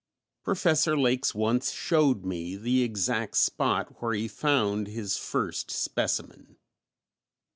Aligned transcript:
Professor 0.43 0.97
Lakes 0.97 1.35
once 1.35 1.71
showed 1.71 2.25
me 2.25 2.55
the 2.55 2.81
exact 2.81 3.37
spot 3.37 4.01
where 4.01 4.15
he 4.15 4.27
found 4.27 4.87
his 4.87 5.15
first 5.15 5.69
specimen. 5.69 6.57